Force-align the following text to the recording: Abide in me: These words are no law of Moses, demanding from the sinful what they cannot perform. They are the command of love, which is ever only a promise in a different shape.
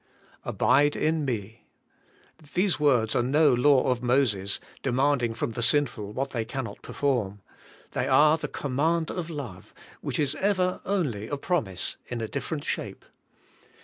Abide 0.43 0.95
in 0.95 1.25
me: 1.25 1.67
These 2.55 2.79
words 2.79 3.15
are 3.15 3.21
no 3.21 3.53
law 3.53 3.91
of 3.91 4.01
Moses, 4.01 4.59
demanding 4.81 5.35
from 5.35 5.51
the 5.51 5.61
sinful 5.61 6.11
what 6.13 6.31
they 6.31 6.43
cannot 6.43 6.81
perform. 6.81 7.43
They 7.91 8.07
are 8.07 8.39
the 8.39 8.47
command 8.47 9.11
of 9.11 9.29
love, 9.29 9.75
which 10.01 10.17
is 10.17 10.33
ever 10.33 10.81
only 10.85 11.27
a 11.27 11.37
promise 11.37 11.97
in 12.07 12.19
a 12.19 12.27
different 12.27 12.63
shape. 12.63 13.05